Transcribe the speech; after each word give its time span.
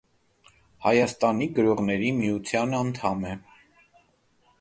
Հայաստանի 0.85 1.47
գրողների 1.59 2.09
միության 2.21 2.73
անդամ 2.79 3.21
է։ 3.33 3.35